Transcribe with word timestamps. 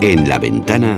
En 0.00 0.26
la 0.26 0.38
ventana 0.38 0.96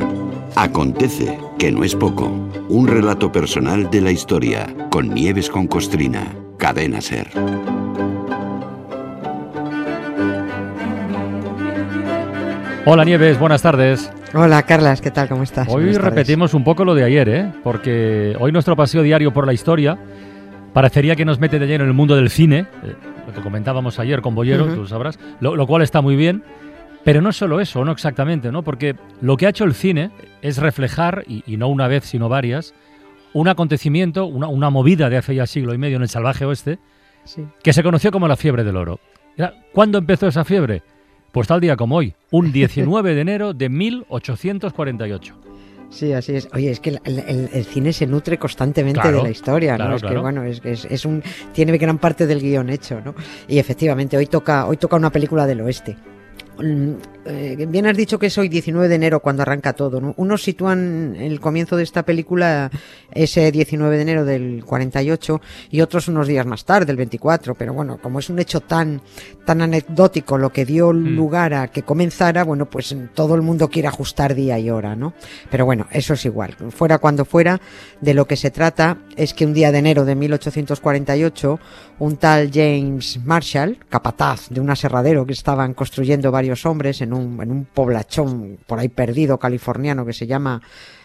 acontece, 0.54 1.36
que 1.58 1.72
no 1.72 1.83
es 1.83 1.96
poco, 1.96 2.26
un 2.68 2.86
relato 2.86 3.33
personal 3.33 3.91
de 3.91 4.02
la 4.02 4.12
historia 4.12 4.68
con 4.91 5.08
Nieves 5.12 5.50
con 5.50 5.67
Costrina, 5.67 6.33
Cadena 6.58 7.00
Ser. 7.00 7.26
Hola 12.87 13.05
Nieves, 13.05 13.39
buenas 13.39 13.63
tardes. 13.63 14.13
Hola 14.33 14.63
Carlas, 14.63 15.01
¿qué 15.01 15.11
tal? 15.11 15.29
¿Cómo 15.29 15.43
estás? 15.43 15.67
Hoy 15.69 15.93
repetimos 15.93 16.55
un 16.55 16.63
poco 16.63 16.85
lo 16.85 16.95
de 16.95 17.03
ayer, 17.03 17.29
¿eh? 17.29 17.53
Porque 17.65 18.37
hoy 18.39 18.53
nuestro 18.53 18.77
paseo 18.77 19.03
diario 19.03 19.33
por 19.33 19.45
la 19.45 19.53
historia 19.53 19.99
parecería 20.73 21.17
que 21.17 21.25
nos 21.25 21.41
mete 21.41 21.59
de 21.59 21.67
lleno 21.67 21.83
en 21.85 21.91
el 21.91 21.97
mundo 21.97 22.15
del 22.15 22.31
cine, 22.31 22.67
eh, 22.85 22.95
lo 23.31 23.37
que 23.37 23.43
comentábamos 23.43 23.99
ayer 23.99 24.21
con 24.21 24.35
Bollero, 24.35 24.75
tú 24.75 24.87
sabrás, 24.87 25.19
lo, 25.41 25.67
cual 25.67 25.83
está 25.83 26.01
muy 26.01 26.17
bien. 26.17 26.43
Pero 27.03 27.23
no 27.23 27.32
solo 27.32 27.61
eso, 27.61 27.82
no 27.82 27.93
exactamente, 27.93 28.53
¿no? 28.53 28.63
Porque 28.63 28.95
lo 29.23 29.39
que 29.39 29.46
ha 29.46 29.50
hecho 29.50 29.64
el 29.64 29.73
cine 29.73 30.11
es 30.43 30.59
reflejar, 30.59 31.25
y, 31.27 31.57
no 31.57 31.68
una 31.68 31.89
vez, 31.89 32.04
sino 32.04 32.28
varias, 32.28 32.74
un 33.32 33.48
acontecimiento, 33.48 34.27
una, 34.27 34.68
movida 34.68 35.09
de 35.09 35.16
hace 35.16 35.34
ya 35.34 35.46
siglo 35.46 35.73
y 35.73 35.78
medio 35.78 35.96
en 35.96 36.02
el 36.02 36.10
salvaje 36.10 36.45
oeste, 36.45 36.78
que 37.62 37.73
se 37.73 37.82
conoció 37.82 38.10
como 38.10 38.28
la 38.28 38.37
fiebre 38.37 38.64
del 38.64 38.77
oro. 38.77 39.01
¿Cuándo 39.73 39.96
empezó 39.96 40.26
esa 40.26 40.45
fiebre? 40.45 40.82
Pues 41.32 41.48
tal 41.48 41.60
día 41.60 41.76
como 41.76 41.96
hoy, 41.96 42.15
un 42.30 42.52
19 42.52 43.15
de 43.15 43.20
enero 43.20 43.54
de 43.54 43.68
1848. 43.70 45.49
Sí, 45.90 46.12
así 46.12 46.36
es. 46.36 46.48
Oye, 46.54 46.70
es 46.70 46.80
que 46.80 46.98
el, 47.04 47.64
cine 47.64 47.92
se 47.92 48.06
nutre 48.06 48.38
constantemente 48.38 49.10
de 49.10 49.22
la 49.22 49.30
historia, 49.30 49.76
¿no? 49.76 49.96
es 49.96 50.02
que 50.02 50.16
bueno, 50.16 50.44
es, 50.44 50.62
es, 50.64 51.04
un 51.04 51.22
tiene 51.52 51.76
gran 51.78 51.98
parte 51.98 52.26
del 52.26 52.40
guion 52.40 52.70
hecho, 52.70 53.00
¿no? 53.04 53.14
Y 53.48 53.58
efectivamente 53.58 54.16
hoy 54.16 54.26
toca 54.26 54.66
hoy 54.66 54.76
toca 54.76 54.96
una 54.96 55.10
película 55.10 55.46
del 55.46 55.60
oeste. 55.60 55.96
Eh, 57.27 57.66
bien 57.69 57.87
has 57.87 57.97
dicho 57.97 58.19
que 58.19 58.27
es 58.27 58.38
hoy 58.38 58.48
19 58.48 58.88
de 58.88 58.95
enero 58.95 59.21
cuando 59.21 59.43
arranca 59.43 59.73
todo. 59.74 60.01
¿no? 60.01 60.15
Unos 60.16 60.43
sitúan 60.43 61.16
el 61.18 61.40
comienzo 61.40 61.77
de 61.77 61.82
esta 61.82 62.02
película 62.02 62.71
ese 63.12 63.51
19 63.52 63.96
de 63.96 64.03
enero 64.03 64.25
del 64.25 64.65
48 64.65 65.41
y 65.71 65.81
otros 65.81 66.09
unos 66.09 66.27
días 66.27 66.47
más 66.47 66.65
tarde, 66.65 66.93
el 66.93 66.97
24. 66.97 67.55
Pero 67.55 67.75
bueno, 67.75 67.99
como 68.01 68.19
es 68.19 68.31
un 68.31 68.39
hecho 68.39 68.61
tan, 68.61 69.03
tan 69.45 69.61
anecdótico 69.61 70.39
lo 70.39 70.51
que 70.51 70.65
dio 70.65 70.93
mm. 70.93 71.15
lugar 71.15 71.55
a 71.55 71.69
que 71.69 71.83
comenzara, 71.83 72.45
bueno, 72.45 72.69
pues 72.71 72.95
todo 73.15 73.34
el 73.34 73.43
mundo 73.43 73.69
quiere 73.69 73.89
ajustar 73.89 74.34
día 74.34 74.59
y 74.59 74.71
hora, 74.71 74.97
¿no? 74.97 75.12
Pero 75.51 75.67
bueno, 75.67 75.87
eso 75.91 76.15
es 76.15 76.25
igual. 76.25 76.57
Fuera 76.71 76.99
cuando 76.99 77.25
fuera, 77.25 77.61
de 78.01 78.15
lo 78.15 78.27
que 78.27 78.37
se 78.37 78.51
trata 78.51 78.99
es 79.17 79.34
que 79.34 79.45
un 79.45 79.53
día 79.53 79.73
de 79.73 79.79
enero 79.79 80.05
de 80.05 80.15
1848, 80.15 81.61
un 81.99 82.17
tal 82.17 82.51
James 82.53 83.21
Marshall, 83.25 83.79
capataz 83.89 84.49
de 84.49 84.61
un 84.61 84.71
aserradero 84.71 85.27
que 85.27 85.33
estaban 85.33 85.75
construyendo 85.75 86.31
varios 86.31 86.65
hombres 86.65 87.01
en 87.01 87.09
un, 87.12 87.42
en 87.42 87.50
un 87.50 87.64
poblachón 87.64 88.58
por 88.66 88.78
ahí 88.78 88.89
perdido 88.89 89.39
californiano 89.39 90.05
que 90.05 90.12
se 90.12 90.27
llama 90.27 90.62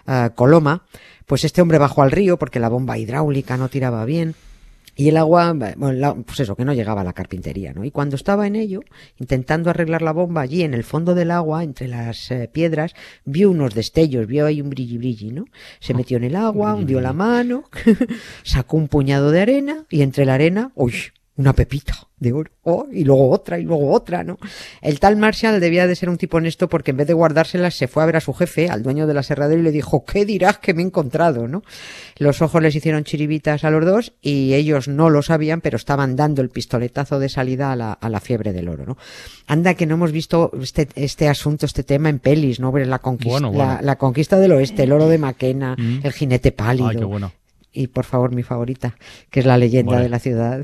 eh, 0.07 0.29
Coloma, 0.35 0.83
pues 1.25 1.43
este 1.43 1.61
hombre 1.61 1.77
bajó 1.77 2.01
al 2.03 2.11
río 2.11 2.37
porque 2.37 2.59
la 2.59 2.69
bomba 2.69 2.97
hidráulica 2.97 3.57
no 3.57 3.69
tiraba 3.69 4.05
bien. 4.05 4.35
Y 4.97 5.09
el 5.09 5.17
agua, 5.17 5.53
bueno, 5.75 6.23
pues 6.25 6.39
eso, 6.39 6.55
que 6.55 6.63
no 6.63 6.73
llegaba 6.73 7.01
a 7.01 7.03
la 7.03 7.11
carpintería, 7.11 7.73
¿no? 7.73 7.83
Y 7.83 7.91
cuando 7.91 8.15
estaba 8.15 8.47
en 8.47 8.55
ello, 8.55 8.79
intentando 9.19 9.69
arreglar 9.69 10.01
la 10.01 10.13
bomba 10.13 10.39
allí 10.39 10.61
en 10.61 10.73
el 10.73 10.85
fondo 10.85 11.13
del 11.15 11.31
agua, 11.31 11.65
entre 11.65 11.89
las 11.89 12.31
eh, 12.31 12.49
piedras, 12.51 12.95
vio 13.25 13.51
unos 13.51 13.75
destellos, 13.75 14.25
vio 14.25 14.45
ahí 14.45 14.61
un 14.61 14.69
brilli 14.69 14.97
brilli, 14.97 15.31
¿no? 15.31 15.47
Se 15.81 15.93
metió 15.93 16.15
en 16.15 16.23
el 16.23 16.37
agua, 16.37 16.75
hundió 16.75 17.01
la 17.01 17.11
mano, 17.11 17.65
sacó 18.43 18.77
un 18.77 18.87
puñado 18.87 19.31
de 19.31 19.41
arena 19.41 19.83
y 19.89 20.01
entre 20.01 20.23
la 20.23 20.35
arena, 20.35 20.71
uy, 20.75 20.93
una 21.37 21.53
pepita 21.53 21.95
de 22.17 22.31
oro, 22.31 22.51
oh, 22.63 22.87
y 22.91 23.03
luego 23.03 23.29
otra, 23.29 23.59
y 23.59 23.63
luego 23.63 23.91
otra, 23.91 24.23
¿no? 24.23 24.37
El 24.81 25.01
tal 25.01 25.17
Marshall 25.17 25.59
debía 25.59 25.85
de 25.85 25.95
ser 25.95 26.09
un 26.09 26.17
tipo 26.17 26.37
honesto 26.37 26.69
porque 26.69 26.91
en 26.91 26.97
vez 26.97 27.07
de 27.07 27.13
guardárselas 27.13 27.75
se 27.75 27.89
fue 27.89 28.03
a 28.03 28.05
ver 28.05 28.15
a 28.15 28.21
su 28.21 28.33
jefe, 28.33 28.69
al 28.69 28.83
dueño 28.83 29.05
de 29.05 29.13
la 29.13 29.21
serradera, 29.21 29.59
y 29.59 29.63
le 29.63 29.71
dijo, 29.71 30.05
¿qué 30.05 30.25
dirás 30.25 30.59
que 30.59 30.73
me 30.73 30.81
he 30.81 30.85
encontrado, 30.85 31.49
no? 31.49 31.63
Los 32.17 32.41
ojos 32.41 32.61
les 32.61 32.73
hicieron 32.73 33.03
chiribitas 33.03 33.65
a 33.65 33.69
los 33.69 33.85
dos 33.85 34.13
y 34.21 34.53
ellos 34.53 34.87
no 34.87 35.09
lo 35.09 35.21
sabían, 35.23 35.59
pero 35.59 35.75
estaban 35.75 36.15
dando 36.15 36.41
el 36.41 36.49
pistoletazo 36.49 37.19
de 37.19 37.27
salida 37.27 37.73
a 37.73 37.75
la, 37.75 37.91
a 37.91 38.09
la 38.09 38.21
fiebre 38.21 38.53
del 38.53 38.69
oro, 38.69 38.85
¿no? 38.85 38.97
Anda 39.47 39.73
que 39.73 39.85
no 39.85 39.95
hemos 39.95 40.13
visto 40.13 40.51
este, 40.61 40.87
este 40.95 41.27
asunto, 41.27 41.65
este 41.65 41.83
tema 41.83 42.07
en 42.07 42.19
pelis, 42.19 42.61
¿no? 42.61 42.75
La 42.75 42.99
conquista, 42.99 43.81
La, 43.81 43.95
conquista 43.97 44.39
del 44.39 44.53
oeste, 44.53 44.83
el 44.83 44.93
oro 44.93 45.09
de 45.09 45.17
Maquena, 45.17 45.75
mm. 45.77 45.99
el 46.03 46.13
jinete 46.13 46.53
pálido. 46.53 46.87
Ay, 46.87 46.97
qué 46.97 47.05
bueno 47.05 47.33
y 47.75 47.87
por 47.87 48.05
favor 48.05 48.33
mi 48.33 48.41
favorita, 48.41 48.95
que 49.29 49.41
es 49.41 49.45
la 49.45 49.57
leyenda 49.57 49.99
de 49.99 50.09
la 50.09 50.19
ciudad. 50.19 50.61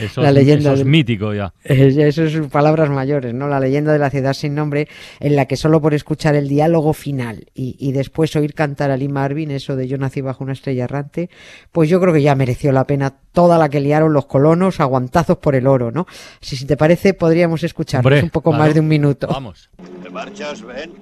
Eso, 0.00 0.20
la 0.22 0.30
leyenda 0.30 0.74
es 0.74 0.84
mítico 0.84 1.32
ya. 1.32 1.54
Eso 1.64 2.24
es 2.24 2.46
palabras 2.48 2.90
mayores, 2.90 3.32
¿no? 3.32 3.48
La 3.48 3.58
leyenda 3.58 3.92
de 3.92 3.98
la 3.98 4.10
ciudad 4.10 4.34
sin 4.34 4.54
nombre, 4.54 4.86
en 5.20 5.36
la 5.36 5.46
que 5.46 5.56
solo 5.56 5.80
por 5.80 5.94
escuchar 5.94 6.34
el 6.34 6.48
diálogo 6.48 6.92
final 6.92 7.46
y, 7.54 7.92
después 7.92 8.36
oír 8.36 8.54
cantar 8.54 8.90
a 8.90 8.96
Lee 8.96 9.08
Marvin, 9.08 9.50
eso 9.50 9.74
de 9.74 9.88
yo 9.88 9.96
nací 9.96 10.20
bajo 10.20 10.44
una 10.44 10.52
estrella 10.52 10.84
errante, 10.84 11.30
pues 11.72 11.88
yo 11.88 12.00
creo 12.00 12.12
que 12.12 12.22
ya 12.22 12.34
mereció 12.34 12.72
la 12.72 12.86
pena 12.86 13.14
toda 13.32 13.56
la 13.56 13.68
que 13.70 13.80
liaron 13.80 14.12
los 14.12 14.26
colonos 14.26 14.80
aguantazos 14.80 15.38
por 15.38 15.54
el 15.54 15.66
oro, 15.66 15.90
¿no? 15.90 16.06
Si, 16.40 16.56
si 16.56 16.66
te 16.66 16.76
parece, 16.76 17.14
podríamos 17.14 17.62
escuchar 17.64 18.04
un 18.06 18.30
poco 18.30 18.52
más 18.52 18.74
de 18.74 18.80
un 18.80 18.88
minuto. 18.88 19.28
Vamos. 19.28 19.70
¿Te 20.02 20.10
marchas, 20.10 20.62
Ben? 20.62 20.92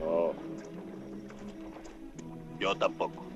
No. 0.00 0.32
Yo 2.58 2.74
tampoco. 2.74 3.27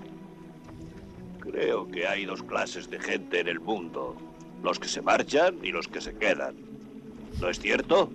Creo 1.53 1.87
que 1.87 2.07
hay 2.07 2.25
dos 2.25 2.43
clases 2.43 2.89
de 2.89 2.99
gente 2.99 3.41
en 3.41 3.49
el 3.49 3.61
mundo. 3.61 4.17
Los 4.63 4.79
que 4.79 4.89
se 4.89 5.03
marchan 5.03 5.59
y 5.63 5.71
los 5.71 5.87
que 5.87 6.01
se 6.01 6.15
quedan. 6.15 6.55
¿No 7.41 7.51
es 7.51 7.61
cierto? 7.61 8.11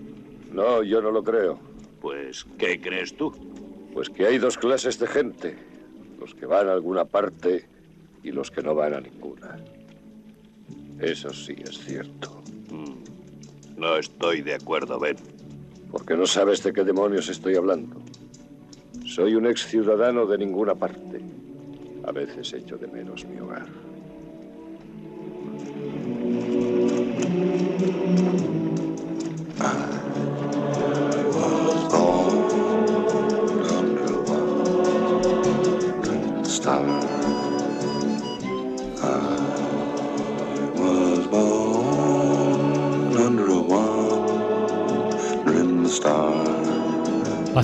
No, 0.52 0.82
yo 0.82 1.02
no 1.02 1.12
lo 1.12 1.24
creo. 1.24 1.60
Pues, 2.02 2.46
¿qué 2.58 2.82
crees 2.82 3.16
tú? 3.16 3.32
Pues 3.94 4.10
que 4.10 4.26
hay 4.26 4.40
dos 4.40 4.58
clases 4.58 4.98
de 4.98 5.06
gente. 5.06 5.56
Los 6.20 6.34
que 6.34 6.48
van 6.48 6.68
a 6.68 6.74
alguna 6.74 7.06
parte 7.06 7.68
y 8.24 8.32
los 8.32 8.50
que 8.50 8.64
no 8.64 8.74
van 8.74 8.96
a 8.96 9.02
ninguna. 9.02 9.60
Eso 11.00 11.32
sí 11.32 11.56
es 11.64 11.78
cierto. 11.78 12.42
Mm. 12.72 13.80
No 13.80 13.98
estoy 13.98 14.42
de 14.42 14.56
acuerdo, 14.56 15.00
Ben. 15.00 15.18
Porque 15.92 16.18
no 16.18 16.26
sabes 16.26 16.64
de 16.64 16.74
qué 16.74 16.84
demonios 16.84 17.30
estoy 17.30 17.56
hablando. 17.56 18.02
Soy 19.06 19.36
un 19.36 19.46
ex 19.46 19.68
ciudadano 19.68 20.26
de 20.26 20.40
ninguna 20.40 20.74
parte. 20.74 21.22
A 22.08 22.12
veces 22.14 22.54
echo 22.54 22.78
de 22.78 22.88
menos 22.88 23.26
mi 23.26 23.38
hogar. 23.38 23.68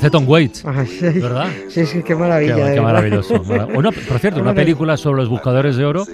Hace 0.03 0.11
Tom 0.11 0.27
Waits, 0.27 0.65
¿verdad? 1.01 1.47
Sí, 1.69 1.85
sí, 1.85 2.03
qué 2.03 2.13
maravilla. 2.13 2.73
Qué, 2.73 2.81
maravilloso. 2.81 3.41
por 4.09 4.19
cierto, 4.19 4.41
una 4.41 4.53
película 4.53 4.97
sobre 4.97 5.21
los 5.21 5.29
buscadores 5.29 5.77
de 5.77 5.85
oro 5.85 6.05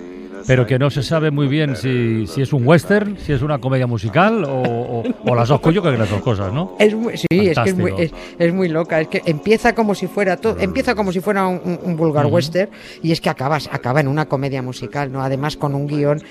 pero 0.45 0.65
que 0.65 0.79
no 0.79 0.89
se 0.89 1.03
sabe 1.03 1.31
muy 1.31 1.47
bien 1.47 1.75
si, 1.75 2.25
si, 2.27 2.41
es 2.41 2.53
un 2.53 2.65
western, 2.65 3.17
si 3.17 3.33
es 3.33 3.41
una 3.41 3.57
comedia 3.59 3.87
musical 3.87 4.45
o, 4.45 5.03
o, 5.25 5.35
las 5.35 5.49
dos, 5.49 5.61
yo 5.73 5.81
que 5.81 5.91
las 5.91 6.09
dos 6.09 6.21
cosas, 6.21 6.53
¿no? 6.53 6.75
Es 6.79 6.95
sí, 7.19 7.49
es 7.49 7.59
que 7.59 7.69
es 7.69 7.75
muy, 7.75 7.93
es, 8.37 8.53
muy, 8.53 8.69
loca, 8.69 9.01
es 9.01 9.07
que 9.09 9.21
empieza 9.25 9.75
como 9.75 9.95
si 9.95 10.07
fuera 10.07 10.37
todo, 10.37 10.57
empieza 10.59 10.95
como 10.95 11.11
si 11.11 11.19
fuera 11.19 11.47
un, 11.47 11.97
vulgar 11.97 12.27
western 12.27 12.69
y 13.03 13.11
es 13.11 13.21
que 13.21 13.29
acabas, 13.29 13.69
acaba 13.71 13.99
en 13.99 14.07
una 14.07 14.27
comedia 14.27 14.61
musical, 14.61 15.11
¿no? 15.11 15.21
Además 15.21 15.57
con 15.57 15.75
un 15.75 15.87
guion 15.87 16.21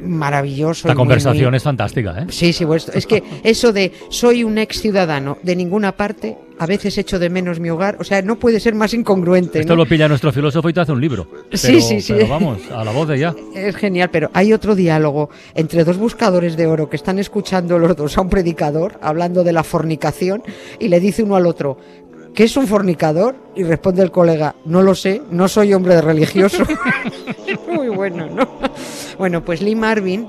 maravilloso. 0.00 0.88
La 0.88 0.94
conversación 0.94 1.54
es 1.54 1.62
fantástica, 1.62 2.18
¿eh? 2.18 2.26
Sí, 2.28 2.52
sí, 2.52 2.66
pues, 2.66 2.88
es 2.88 3.06
que 3.06 3.22
eso 3.42 3.72
de 3.72 3.92
soy 4.10 4.44
un 4.44 4.58
ex 4.58 4.80
ciudadano 4.80 5.38
de 5.42 5.56
ninguna 5.56 5.92
parte 5.92 6.36
a 6.58 6.66
veces 6.66 6.96
echo 6.98 7.18
de 7.18 7.30
menos 7.30 7.60
mi 7.60 7.70
hogar. 7.70 7.96
O 8.00 8.04
sea, 8.04 8.22
no 8.22 8.38
puede 8.38 8.60
ser 8.60 8.74
más 8.74 8.94
incongruente. 8.94 9.60
Esto 9.60 9.76
lo 9.76 9.86
pilla 9.86 10.08
nuestro 10.08 10.32
filósofo 10.32 10.68
y 10.68 10.72
te 10.72 10.80
hace 10.80 10.92
un 10.92 11.00
libro. 11.00 11.26
sí, 11.52 11.80
sí, 11.80 12.00
sí. 12.00 12.14
Pero 12.14 12.28
vamos, 12.28 12.58
a 12.70 12.84
la 12.84 12.92
voz 12.92 13.08
de 13.08 13.18
ya. 13.18 13.34
Es 13.54 13.76
genial, 13.76 14.10
pero 14.10 14.30
hay 14.32 14.52
otro 14.52 14.74
diálogo 14.74 15.30
entre 15.54 15.84
dos 15.84 15.96
buscadores 15.98 16.56
de 16.56 16.66
oro 16.66 16.88
que 16.88 16.96
están 16.96 17.18
escuchando 17.18 17.78
los 17.78 17.96
dos 17.96 18.16
a 18.16 18.20
un 18.20 18.28
predicador 18.28 18.98
hablando 19.00 19.44
de 19.44 19.52
la 19.52 19.62
fornicación 19.62 20.42
y 20.78 20.88
le 20.88 21.00
dice 21.00 21.22
uno 21.22 21.36
al 21.36 21.46
otro, 21.46 21.78
¿qué 22.34 22.44
es 22.44 22.56
un 22.56 22.66
fornicador? 22.66 23.34
Y 23.54 23.64
responde 23.64 24.02
el 24.02 24.10
colega, 24.10 24.54
no 24.64 24.82
lo 24.82 24.94
sé, 24.94 25.22
no 25.30 25.48
soy 25.48 25.74
hombre 25.74 26.00
religioso. 26.00 26.64
Muy 27.72 27.88
bueno, 27.88 28.28
¿no? 28.28 28.48
Bueno, 29.18 29.44
pues 29.44 29.62
Lee 29.62 29.74
Marvin 29.74 30.26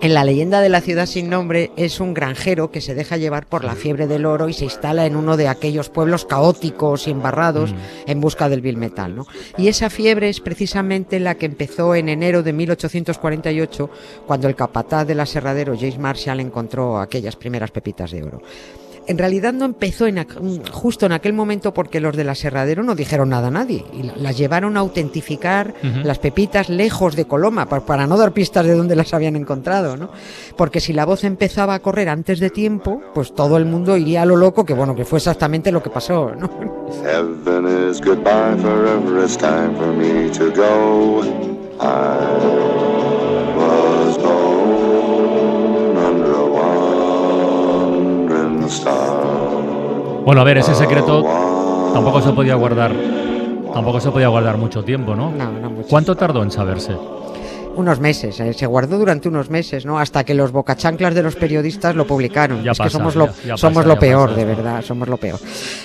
En 0.00 0.12
la 0.12 0.24
leyenda 0.24 0.60
de 0.60 0.68
la 0.68 0.80
ciudad 0.80 1.06
sin 1.06 1.30
nombre 1.30 1.70
es 1.76 1.98
un 1.98 2.12
granjero 2.12 2.70
que 2.70 2.80
se 2.80 2.94
deja 2.94 3.16
llevar 3.16 3.46
por 3.46 3.64
la 3.64 3.74
fiebre 3.74 4.06
del 4.06 4.26
oro 4.26 4.48
y 4.48 4.52
se 4.52 4.64
instala 4.64 5.06
en 5.06 5.16
uno 5.16 5.36
de 5.36 5.48
aquellos 5.48 5.88
pueblos 5.88 6.24
caóticos 6.24 7.08
y 7.08 7.10
embarrados 7.10 7.72
mm. 7.72 7.76
en 8.06 8.20
busca 8.20 8.48
del 8.48 8.60
bill 8.60 8.76
metal. 8.76 9.16
¿no? 9.16 9.26
Y 9.56 9.68
esa 9.68 9.88
fiebre 9.90 10.28
es 10.28 10.40
precisamente 10.40 11.20
la 11.20 11.36
que 11.36 11.46
empezó 11.46 11.94
en 11.94 12.08
enero 12.08 12.42
de 12.42 12.52
1848 12.52 13.90
cuando 14.26 14.48
el 14.48 14.56
capataz 14.56 15.06
del 15.06 15.20
aserradero 15.20 15.74
James 15.74 15.98
Marshall 15.98 16.40
encontró 16.40 16.98
aquellas 16.98 17.36
primeras 17.36 17.70
pepitas 17.70 18.10
de 18.10 18.24
oro 18.24 18.42
en 19.06 19.18
realidad 19.18 19.52
no 19.52 19.64
empezó 19.64 20.06
en, 20.06 20.24
justo 20.70 21.06
en 21.06 21.12
aquel 21.12 21.32
momento 21.32 21.74
porque 21.74 22.00
los 22.00 22.16
del 22.16 22.28
aserradero 22.28 22.82
no 22.82 22.94
dijeron 22.94 23.30
nada 23.30 23.48
a 23.48 23.50
nadie 23.50 23.84
y 23.92 24.02
las 24.20 24.36
llevaron 24.36 24.76
a 24.76 24.80
autentificar 24.80 25.74
las 26.02 26.18
pepitas 26.18 26.68
lejos 26.68 27.16
de 27.16 27.26
Coloma 27.26 27.66
para, 27.68 28.06
no 28.06 28.16
dar 28.16 28.32
pistas 28.32 28.66
de 28.66 28.74
dónde 28.74 28.96
las 28.96 29.12
habían 29.14 29.36
encontrado, 29.36 29.96
¿no? 29.96 30.10
Porque 30.56 30.80
si 30.80 30.92
la 30.92 31.04
voz 31.04 31.24
empezaba 31.24 31.74
a 31.74 31.80
correr 31.80 32.08
antes 32.08 32.40
de 32.40 32.50
tiempo, 32.50 33.00
pues 33.14 33.34
todo 33.34 33.56
el 33.56 33.64
mundo 33.64 33.96
iría 33.96 34.22
a 34.22 34.26
lo 34.26 34.36
loco, 34.36 34.64
que 34.64 34.74
bueno, 34.74 34.94
que 34.94 35.04
fue 35.04 35.18
exactamente 35.18 35.72
lo 35.72 35.82
que 35.82 35.90
pasó, 35.90 36.32
¿no? 36.34 36.50
Bueno, 50.24 50.40
a 50.40 50.44
ver, 50.44 50.58
ese 50.58 50.74
secreto 50.74 51.22
tampoco 51.92 52.22
se 52.22 52.32
podía 52.32 52.54
guardar, 52.54 52.92
tampoco 53.72 54.00
se 54.00 54.10
podía 54.10 54.28
guardar 54.28 54.56
mucho 54.56 54.82
tiempo, 54.82 55.14
¿no? 55.14 55.30
No, 55.30 55.52
no 55.52 55.70
mucho. 55.70 55.88
¿Cuánto 55.88 56.16
tardó 56.16 56.42
en 56.42 56.50
saberse? 56.50 56.96
Unos 57.76 58.00
meses, 58.00 58.38
eh, 58.40 58.52
se 58.52 58.66
guardó 58.66 58.98
durante 58.98 59.28
unos 59.28 59.50
meses, 59.50 59.84
¿no? 59.86 59.98
Hasta 59.98 60.24
que 60.24 60.34
los 60.34 60.52
bocachanclas 60.52 61.14
de 61.14 61.22
los 61.22 61.36
periodistas 61.36 61.94
lo 61.94 62.06
publicaron. 62.06 62.66
es 62.68 62.78
que 62.78 62.90
somos 62.90 63.16
lo, 63.16 63.28
somos 63.56 63.86
lo 63.86 63.98
peor, 63.98 64.34
de 64.34 64.44
verdad, 64.44 64.82
somos 64.82 65.08
lo 65.08 65.16
peor. 65.16 65.38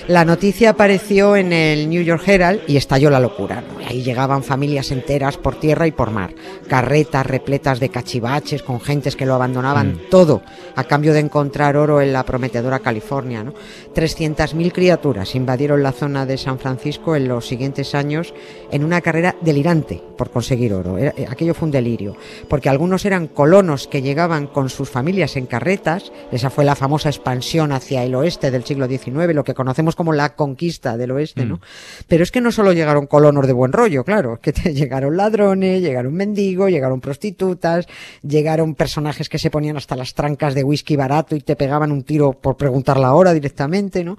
La 0.08 0.24
noticia 0.24 0.70
apareció 0.70 1.36
en 1.36 1.52
el 1.52 1.88
New 1.88 2.02
York 2.02 2.22
Herald 2.26 2.62
y 2.66 2.76
estalló 2.76 3.10
la 3.10 3.20
locura. 3.20 3.62
Ahí 3.86 4.02
llegaban 4.02 4.42
familias 4.42 4.90
enteras 4.90 5.36
por 5.36 5.58
tierra 5.58 5.86
y 5.86 5.92
por 5.92 6.10
mar, 6.10 6.34
carretas 6.68 7.26
repletas 7.26 7.80
de 7.80 7.88
cachivaches 7.88 8.62
con 8.62 8.80
gentes 8.80 9.16
que 9.16 9.26
lo 9.26 9.34
abandonaban 9.34 9.92
mm. 9.92 10.00
todo 10.10 10.42
a 10.76 10.84
cambio 10.84 11.12
de 11.12 11.20
encontrar 11.20 11.76
oro 11.76 12.00
en 12.00 12.12
la 12.12 12.24
prometedora 12.24 12.78
California, 12.78 13.42
¿no? 13.42 13.54
300.000 13.94 14.72
criaturas 14.72 15.34
invadieron 15.34 15.82
la 15.82 15.92
zona 15.92 16.26
de 16.26 16.38
San 16.38 16.58
Francisco 16.58 17.16
en 17.16 17.28
los 17.28 17.46
siguientes 17.46 17.94
años 17.94 18.32
en 18.70 18.84
una 18.84 19.00
carrera 19.00 19.36
delirante 19.40 20.02
por 20.16 20.30
conseguir 20.30 20.72
oro. 20.74 20.98
Eh, 20.98 21.26
aquello 21.28 21.54
fue 21.54 21.66
un 21.66 21.72
delirio, 21.80 22.16
porque 22.48 22.68
algunos 22.68 23.04
eran 23.04 23.26
colonos 23.26 23.86
que 23.86 24.02
llegaban 24.02 24.46
con 24.46 24.68
sus 24.68 24.90
familias 24.90 25.36
en 25.36 25.46
carretas, 25.46 26.12
esa 26.30 26.50
fue 26.50 26.64
la 26.64 26.76
famosa 26.76 27.08
expansión 27.08 27.72
hacia 27.72 28.04
el 28.04 28.14
oeste 28.14 28.50
del 28.50 28.64
siglo 28.64 28.86
XIX, 28.86 29.34
lo 29.34 29.44
que 29.44 29.54
conocemos 29.54 29.96
como 29.96 30.12
la 30.12 30.36
conquista 30.36 30.96
del 30.96 31.12
oeste, 31.12 31.46
¿no? 31.46 31.56
Mm. 31.56 31.60
Pero 32.06 32.22
es 32.22 32.30
que 32.30 32.40
no 32.40 32.52
solo 32.52 32.72
llegaron 32.72 33.06
colonos 33.06 33.46
de 33.46 33.52
buen 33.52 33.72
rollo, 33.72 34.04
claro, 34.04 34.38
que 34.40 34.52
llegaron 34.72 35.16
ladrones, 35.16 35.80
llegaron 35.80 36.12
mendigos, 36.12 36.70
llegaron 36.70 37.00
prostitutas, 37.00 37.86
llegaron 38.22 38.74
personajes 38.74 39.28
que 39.28 39.38
se 39.38 39.50
ponían 39.50 39.76
hasta 39.76 39.96
las 39.96 40.14
trancas 40.14 40.54
de 40.54 40.64
whisky 40.64 40.96
barato 40.96 41.34
y 41.34 41.40
te 41.40 41.56
pegaban 41.56 41.92
un 41.92 42.02
tiro 42.02 42.32
por 42.32 42.56
preguntar 42.56 42.98
la 42.98 43.14
hora 43.14 43.32
directamente, 43.32 44.04
¿no? 44.04 44.18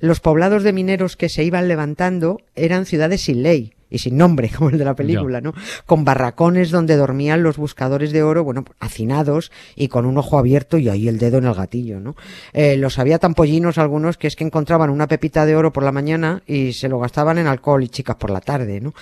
Los 0.00 0.20
poblados 0.20 0.62
de 0.62 0.72
mineros 0.72 1.16
que 1.16 1.28
se 1.28 1.44
iban 1.44 1.68
levantando 1.68 2.40
eran 2.54 2.86
ciudades 2.86 3.22
sin 3.22 3.42
ley, 3.42 3.74
y 3.90 3.98
sin 3.98 4.16
nombre, 4.16 4.50
como 4.56 4.70
el 4.70 4.78
de 4.78 4.84
la 4.84 4.94
película, 4.94 5.40
¿no? 5.40 5.52
Con 5.86 6.04
barracones 6.04 6.70
donde 6.70 6.96
dormían 6.96 7.42
los 7.42 7.56
buscadores 7.56 8.12
de 8.12 8.22
oro, 8.22 8.44
bueno, 8.44 8.64
hacinados 8.78 9.50
y 9.74 9.88
con 9.88 10.06
un 10.06 10.16
ojo 10.16 10.38
abierto 10.38 10.78
y 10.78 10.88
ahí 10.88 11.08
el 11.08 11.18
dedo 11.18 11.38
en 11.38 11.46
el 11.46 11.54
gatillo, 11.54 12.00
¿no? 12.00 12.16
Eh, 12.52 12.76
los 12.76 12.98
había 12.98 13.18
tan 13.18 13.34
pollinos 13.34 13.78
algunos 13.78 14.16
que 14.16 14.26
es 14.26 14.36
que 14.36 14.44
encontraban 14.44 14.90
una 14.90 15.08
pepita 15.08 15.44
de 15.46 15.56
oro 15.56 15.72
por 15.72 15.82
la 15.82 15.92
mañana 15.92 16.42
y 16.46 16.72
se 16.72 16.88
lo 16.88 16.98
gastaban 16.98 17.38
en 17.38 17.46
alcohol 17.46 17.82
y 17.82 17.88
chicas 17.88 18.16
por 18.16 18.30
la 18.30 18.40
tarde, 18.40 18.80
¿no? 18.80 18.94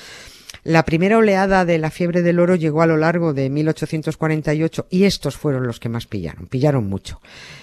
La 0.64 0.84
primera 0.84 1.18
oleada 1.18 1.64
de 1.64 1.78
la 1.78 1.90
fiebre 1.90 2.22
del 2.22 2.40
oro 2.40 2.54
llegó 2.54 2.82
a 2.82 2.86
lo 2.86 2.96
largo 2.96 3.32
de 3.32 3.48
1848 3.48 4.86
y 4.90 5.04
estos 5.04 5.36
fueron 5.36 5.66
los 5.66 5.80
que 5.80 5.88
más 5.88 6.06
pillaron, 6.06 6.46
pillaron 6.46 6.88
mucho. 6.88 7.20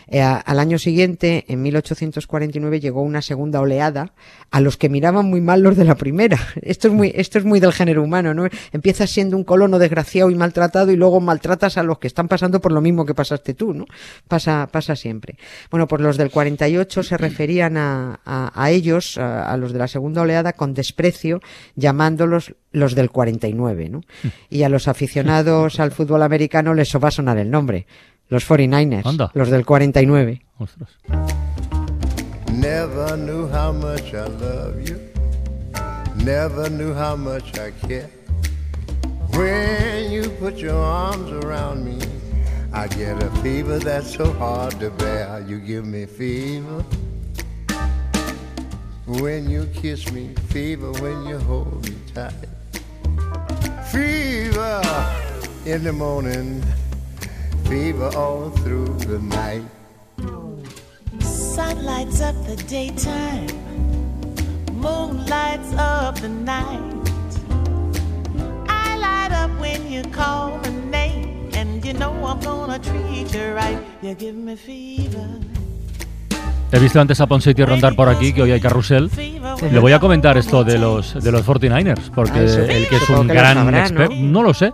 Eh, 0.07 0.21
al 0.21 0.59
año 0.59 0.77
siguiente, 0.77 1.45
en 1.47 1.61
1849, 1.61 2.79
llegó 2.79 3.01
una 3.01 3.21
segunda 3.21 3.59
oleada 3.59 4.13
a 4.51 4.61
los 4.61 4.77
que 4.77 4.89
miraban 4.89 5.25
muy 5.25 5.41
mal 5.41 5.61
los 5.61 5.75
de 5.75 5.85
la 5.85 5.95
primera. 5.95 6.37
Esto 6.61 6.87
es 6.87 6.93
muy, 6.93 7.11
esto 7.15 7.39
es 7.39 7.45
muy 7.45 7.59
del 7.59 7.73
género 7.73 8.03
humano, 8.03 8.33
¿no? 8.33 8.47
Empiezas 8.71 9.09
siendo 9.09 9.37
un 9.37 9.43
colono 9.43 9.79
desgraciado 9.79 10.29
y 10.29 10.35
maltratado 10.35 10.91
y 10.91 10.95
luego 10.95 11.19
maltratas 11.19 11.77
a 11.77 11.83
los 11.83 11.99
que 11.99 12.07
están 12.07 12.27
pasando 12.27 12.61
por 12.61 12.71
lo 12.71 12.81
mismo 12.81 13.05
que 13.05 13.13
pasaste 13.13 13.53
tú, 13.53 13.73
¿no? 13.73 13.85
Pasa, 14.27 14.67
pasa 14.71 14.95
siempre. 14.95 15.37
Bueno, 15.69 15.87
pues 15.87 16.01
los 16.01 16.17
del 16.17 16.31
48 16.31 17.03
se 17.03 17.17
referían 17.17 17.77
a, 17.77 18.19
a, 18.25 18.71
ellos, 18.71 19.17
a, 19.17 19.55
los 19.57 19.73
de 19.73 19.79
la 19.79 19.87
segunda 19.87 20.21
oleada, 20.21 20.53
con 20.53 20.73
desprecio, 20.73 21.41
llamándolos 21.75 22.55
los 22.71 22.95
del 22.95 23.09
49, 23.09 23.89
¿no? 23.89 24.01
Y 24.49 24.63
a 24.63 24.69
los 24.69 24.87
aficionados 24.87 25.79
al 25.79 25.91
fútbol 25.91 26.23
americano 26.23 26.73
les 26.73 26.93
va 26.95 27.07
a 27.07 27.11
sonar 27.11 27.37
el 27.37 27.49
nombre. 27.49 27.87
Los 28.29 28.47
49ers, 28.47 29.31
los 29.33 29.49
del 29.49 29.65
49. 29.65 30.41
Ostras. 30.57 30.89
Never 32.51 33.17
knew 33.17 33.47
how 33.49 33.71
much 33.71 34.13
I 34.13 34.27
love 34.27 34.81
you. 34.87 34.97
Never 36.23 36.69
knew 36.69 36.93
how 36.93 37.15
much 37.15 37.57
I 37.59 37.71
care. 37.87 38.09
When 39.33 40.11
you 40.11 40.29
put 40.39 40.57
your 40.57 40.81
arms 40.81 41.29
around 41.43 41.83
me, 41.85 41.99
I 42.73 42.87
get 42.87 43.21
a 43.21 43.29
fever 43.43 43.77
that's 43.79 44.15
so 44.15 44.31
hard 44.33 44.79
to 44.79 44.89
bear. 44.89 45.43
You 45.47 45.59
give 45.59 45.85
me 45.85 46.05
fever. 46.05 46.83
When 49.05 49.49
you 49.49 49.67
kiss 49.73 50.11
me, 50.11 50.33
fever 50.49 50.91
when 50.93 51.27
you 51.27 51.37
hold 51.39 51.87
me 51.87 51.95
tight. 52.13 52.33
Fever 53.91 54.81
in 55.65 55.83
the 55.83 55.93
morning 55.93 56.63
fever 57.65 58.09
all 58.15 58.49
through 58.61 58.87
the 59.05 59.19
night. 59.19 59.63
Sun 61.19 61.83
lights 61.85 62.21
up 62.21 62.35
the 62.45 62.55
daytime, 62.67 63.47
moon 64.73 65.25
lights 65.25 65.73
up 65.77 66.15
the 66.19 66.29
night. 66.29 66.81
I 68.67 68.97
light 68.97 69.31
up 69.31 69.51
when 69.59 69.91
you 69.91 70.03
call 70.11 70.57
my 70.57 70.69
name, 70.91 71.49
and 71.53 71.83
you 71.83 71.93
know 71.93 72.13
I'm 72.25 72.39
gonna 72.39 72.79
treat 72.79 73.33
you 73.33 73.53
right. 73.53 73.79
You 74.01 74.15
give 74.15 74.35
me 74.35 74.55
fever. 74.55 75.39
He 76.71 76.79
visto 76.79 76.99
antes 76.99 77.21
a 77.21 77.27
Ponseti 77.27 77.63
rondar 77.63 77.95
por 77.95 78.09
aquí, 78.09 78.33
que 78.33 78.41
hoy 78.41 78.51
hay 78.51 78.59
carrusel. 78.59 79.09
Le 79.71 79.79
voy 79.79 79.93
a 79.93 79.99
comentar 79.99 80.37
esto 80.37 80.63
de 80.63 80.77
los 80.77 81.13
de 81.23 81.31
los 81.31 81.45
49ers, 81.45 82.11
porque 82.13 82.39
ah, 82.39 82.65
el 82.69 82.87
que 82.89 82.97
es 82.97 83.09
un 83.09 83.27
gran 83.27 83.73
experto, 83.73 84.15
no 84.15 84.43
lo 84.43 84.53
sé, 84.53 84.73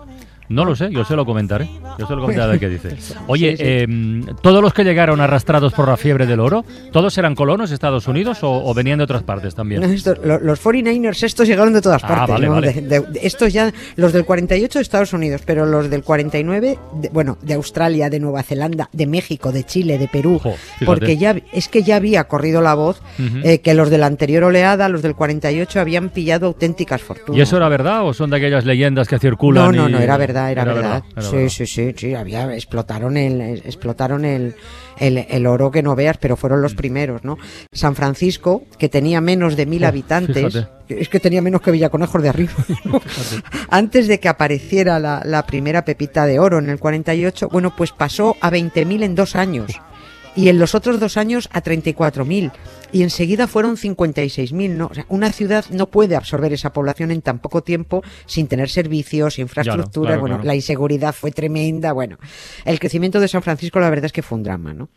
no 0.52 0.66
lo 0.66 0.76
sé, 0.76 0.90
yo 0.92 1.06
se 1.06 1.16
lo 1.16 1.26
comentaré. 1.26 1.68
Yo 1.98 2.08
se 2.08 2.16
lo 2.16 2.22
comentaré 2.22 2.60
qué 2.60 2.70
dice. 2.70 2.96
Oye, 3.28 3.56
em, 3.60 4.26
¿todos 4.42 4.62
los 4.62 4.74
que 4.74 4.84
llegaron 4.84 5.22
arrastrados 5.22 5.74
por 5.74 5.88
la 5.88 5.98
fiebre 5.98 6.26
del 6.26 6.40
oro, 6.40 6.66
todos 6.92 7.18
eran 7.18 7.36
colonos 7.36 7.70
de 7.70 7.76
Estados 7.76 8.08
Unidos 8.08 8.40
o, 8.42 8.74
venían 8.74 8.98
de 9.00 9.04
otras 9.04 9.24
partes 9.24 9.56
también? 9.56 9.82
los 9.82 10.64
49ers 10.64 11.24
estos 11.24 11.48
llegaron 11.48 11.74
de 11.74 11.82
todas 11.82 12.04
ah, 12.04 12.28
partes. 12.28 12.84
estos 13.22 13.54
ya, 13.54 13.72
los 13.96 14.14
del 14.14 14.26
48 14.26 14.80
de 14.80 14.84
Estados 14.84 15.14
Unidos, 15.14 15.42
pero 15.46 15.66
los 15.66 15.90
del 15.90 16.04
49, 16.04 16.78
bueno, 17.12 17.38
de 17.42 17.54
Australia, 17.54 18.10
de 18.10 18.20
Nueva 18.20 18.44
Zelanda, 18.44 18.90
de 18.92 19.08
México, 19.08 19.52
de 19.52 19.64
Chile, 19.64 19.98
de 19.98 20.08
Perú, 20.08 20.42
porque 20.86 21.18
ya 21.18 21.36
es 21.52 21.68
que 21.68 21.84
ya 21.84 21.98
había 21.98 22.26
corrido 22.26 22.62
la 22.62 22.74
voz 22.74 23.02
eh, 23.44 23.60
que 23.60 23.74
los 23.74 23.90
de 23.90 23.98
la 23.98 24.08
anterior 24.08 24.44
oleada, 24.44 24.90
los 24.90 25.02
del 25.02 25.16
48, 25.16 25.80
habían 25.80 26.10
pillado 26.10 26.48
auténticas 26.48 27.02
fortunas. 27.02 27.38
¿Y 27.38 27.42
eso 27.42 27.58
era 27.58 27.70
verdad 27.70 28.06
o 28.06 28.14
son 28.14 28.30
de 28.30 28.38
aquellas 28.38 28.66
leyendas 28.66 29.08
que 29.08 29.20
circulan? 29.20 29.76
No, 29.76 29.84
no, 29.84 29.90
no, 29.90 30.00
era 30.00 30.18
verdad 30.18 30.41
era, 30.50 30.64
verdad. 30.64 31.04
sí, 31.20 31.50
sí, 31.50 31.68
sí, 31.68 31.94
sí, 31.96 32.16
había, 32.16 32.54
explotaron 32.56 33.18
el, 33.18 33.42
explotaron 33.42 34.26
el, 34.26 34.56
el, 34.98 35.46
oro 35.46 35.70
que 35.70 35.84
no 35.84 35.96
veas, 35.96 36.18
pero 36.18 36.38
fueron 36.38 36.62
los 36.62 36.74
mm. 36.74 36.78
primeros, 36.78 37.24
¿no? 37.24 37.38
San 37.72 37.96
Francisco, 37.96 38.64
que 38.78 38.90
tenía 38.90 39.22
menos 39.22 39.56
de 39.56 39.66
mil 39.66 39.84
oh, 39.84 39.88
habitantes, 39.88 40.66
es 40.88 41.10
que 41.10 41.20
tenía 41.20 41.42
menos 41.42 41.62
que 41.62 41.72
Villaconejos 41.72 42.24
de 42.24 42.30
arriba. 42.30 42.54
Antes 43.70 44.08
de 44.08 44.20
que 44.20 44.30
apareciera 44.30 45.00
la, 45.00 45.22
la 45.26 45.46
primera 45.46 45.86
pepita 45.86 46.26
de 46.26 46.40
oro 46.40 46.60
en 46.60 46.70
el 46.70 46.80
48, 46.80 47.50
bueno, 47.50 47.76
pues 47.76 47.92
pasó 47.92 48.38
a 48.42 48.50
20.000 48.50 49.04
en 49.04 49.16
dos 49.16 49.36
años 49.36 49.82
y 50.36 50.50
en 50.50 50.60
los 50.60 50.76
otros 50.76 51.00
dos 51.00 51.18
años 51.18 51.50
a 51.52 51.62
34.000 51.62 52.52
y 52.92 53.04
enseguida 53.04 53.48
fueron 53.48 53.78
56.000. 53.78 54.70
¿no? 54.72 54.88
O 54.88 54.94
sea, 54.94 55.06
una 55.10 55.32
ciudad 55.32 55.66
no 55.70 55.88
puede 55.88 56.16
absorber 56.16 56.54
esa 56.54 56.74
población 56.74 57.12
en 57.12 57.22
tan 57.22 57.40
poco 57.40 57.64
tiempo 57.64 58.04
sin 58.26 58.48
tener 58.48 58.70
servicios, 58.70 59.40
infraestructuras. 59.40 60.20
bueno, 60.20 60.40
la 60.44 60.56
inseguridad 60.56 61.14
fue 61.14 61.32
tremenda. 61.32 61.92
Bueno, 61.94 62.18
el 62.66 62.80
crecimiento 62.80 63.20
de 63.20 63.28
San 63.28 63.44
Francisco 63.44 63.80
la 63.80 63.90
verdad 63.90 64.06
es 64.06 64.14
que 64.14 64.22
fue 64.22 64.38
un 64.38 64.44
drama, 64.44 64.74
¿no? 64.74 64.90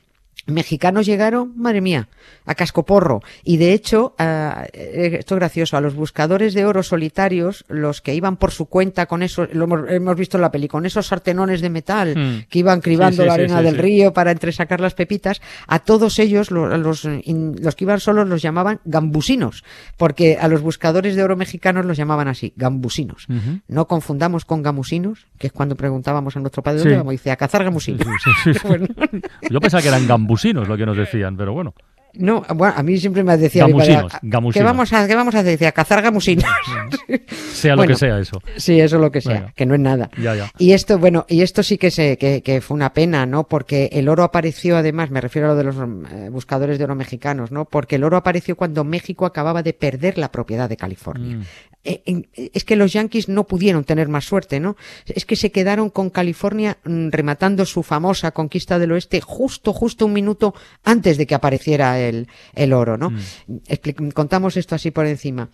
Mexicanos 0.47 1.07
llegaron, 1.07 1.53
madre 1.57 1.81
mía, 1.81 2.09
a 2.45 2.55
cascoporro. 2.55 3.23
Y 3.45 3.57
de 3.57 3.73
hecho, 3.73 4.14
uh, 4.19 4.62
esto 4.73 5.35
es 5.35 5.38
gracioso, 5.38 5.76
a 5.76 5.81
los 5.81 5.95
buscadores 5.95 6.55
de 6.55 6.67
oro 6.67 6.83
solitarios, 6.83 7.64
los 7.69 8.00
que 8.00 8.14
iban 8.14 8.37
por 8.37 8.50
su 8.50 8.67
cuenta 8.67 9.07
con 9.07 9.23
eso, 9.23 9.47
lo 9.53 9.64
hemos, 9.64 9.91
hemos 9.91 10.17
visto 10.17 10.37
en 10.37 10.43
la 10.43 10.50
peli, 10.50 10.69
con 10.69 10.85
esos 10.85 11.07
sartenones 11.07 11.61
de 11.61 11.71
metal 11.71 12.14
mm. 12.17 12.49
que 12.49 12.59
iban 12.59 12.81
cribando 12.81 13.17
sí, 13.17 13.23
sí, 13.23 13.26
la 13.26 13.35
arena 13.35 13.59
sí, 13.59 13.64
del 13.64 13.79
río 13.79 14.12
para 14.12 14.33
entresacar 14.33 14.81
las 14.81 14.95
pepitas, 14.95 15.41
a 15.67 15.79
todos 15.79 16.19
ellos, 16.19 16.50
los, 16.50 16.79
los, 16.79 17.05
los, 17.05 17.75
que 17.75 17.85
iban 17.85 18.00
solos, 18.00 18.29
los 18.29 18.43
llamaban 18.43 18.81
gambusinos, 18.85 19.64
porque 19.97 20.37
a 20.38 20.49
los 20.49 20.61
buscadores 20.61 21.17
de 21.17 21.23
oro 21.23 21.37
mexicanos 21.37 21.87
los 21.87 21.97
llamaban 21.97 22.29
así, 22.29 22.53
gambusinos. 22.57 23.26
Uh 23.29 23.33
-huh. 23.33 23.62
No 23.69 23.87
confundamos 23.87 24.45
con 24.45 24.62
gamusinos, 24.62 25.26
que 25.38 25.47
es 25.47 25.53
cuando 25.53 25.75
preguntábamos 25.75 26.37
a 26.37 26.41
nuestro 26.41 26.62
padre 26.62 26.81
dónde 26.81 26.97
vamos, 26.97 27.12
dice, 27.12 27.31
a 27.31 27.37
cazar 27.37 27.64
gamusinos. 27.64 28.07
Yo 29.50 29.61
pensaba 29.61 29.81
que 29.81 29.88
eran 29.88 30.07
gambusinos 30.07 30.24
gamusinos 30.25 30.69
lo 30.69 30.76
que 30.76 30.87
nos 30.87 30.97
decían, 30.97 31.37
pero 31.37 31.52
bueno. 31.52 31.75
No, 32.16 32.45
bueno, 32.54 32.75
a 32.76 32.83
mí 32.85 32.97
siempre 32.97 33.25
me 33.25 33.37
decía 33.37 33.66
gamusinos, 33.66 34.12
padre, 34.12 34.19
gamusinos. 34.23 34.54
¿qué 34.54 34.62
vamos 34.62 34.93
a, 34.93 35.07
qué 35.09 35.14
vamos 35.16 35.35
a 35.35 35.43
decir? 35.43 35.66
A 35.66 35.73
cazar 35.73 36.00
gamusinos. 36.00 36.45
sea 37.26 37.75
bueno, 37.75 37.83
lo 37.83 37.88
que 37.88 37.99
sea 37.99 38.21
eso. 38.21 38.40
Sí, 38.57 38.78
eso 38.78 38.99
lo 38.99 39.11
que 39.11 39.21
sea, 39.21 39.52
que 39.57 39.66
no 39.66 39.75
es 39.75 39.81
nada. 39.81 40.11
Ya, 40.16 40.37
ya. 40.37 40.50
Y 40.57 40.73
esto, 40.73 40.99
bueno, 40.99 41.26
y 41.28 41.43
esto 41.43 41.64
sí 41.64 41.76
que, 41.76 41.90
se, 41.90 42.16
que, 42.16 42.40
que, 42.43 42.61
fue 42.61 42.76
una 42.76 42.93
pena, 42.93 43.26
¿no? 43.26 43.49
Porque 43.49 43.90
el 43.93 44.09
oro 44.09 44.23
apareció, 44.23 44.76
además, 44.76 45.11
me 45.11 45.21
refiero 45.21 45.49
a 45.49 45.50
lo 45.52 45.57
de 45.57 45.64
los 45.64 45.76
eh, 45.76 46.28
buscadores 46.31 46.78
de 46.78 46.85
oro 46.85 46.95
mexicanos, 46.95 47.50
¿no? 47.50 47.64
Porque 47.64 47.97
el 47.97 48.04
oro 48.04 48.16
apareció 48.16 48.54
cuando 48.54 48.85
México 48.85 49.26
acababa 49.26 49.64
de 49.64 49.73
perder 49.73 50.16
la 50.16 50.31
propiedad 50.31 50.69
de 50.69 50.76
California. 50.76 51.38
Mm. 51.38 51.43
Eh, 51.85 52.29
es 52.35 52.64
que 52.64 52.76
los 52.76 52.93
yanquis 52.93 53.29
no 53.29 53.45
pudieron 53.45 53.85
tener 53.85 54.09
más 54.09 54.25
suerte, 54.25 54.59
¿no? 54.59 54.76
Es 55.07 55.26
que 55.26 55.37
se 55.37 55.53
quedaron 55.53 55.91
con 55.91 56.11
California 56.11 56.79
mm, 56.85 57.11
rematando 57.11 57.67
su 57.67 57.83
famosa 57.83 58.31
conquista 58.31 58.79
del 58.79 58.93
oeste 58.93 59.21
justo, 59.21 59.73
justo 59.73 60.07
un 60.07 60.14
minuto 60.14 60.55
antes 60.83 61.19
de 61.19 61.26
que 61.26 61.35
apareciera 61.35 62.00
el, 62.00 62.29
el 62.55 62.73
oro, 62.73 62.97
¿no? 62.97 63.11
Mm. 63.11 64.09
Contamos 64.14 64.57
esto 64.57 64.75
así 64.75 64.91
por 64.91 65.07
encima. 65.07 65.50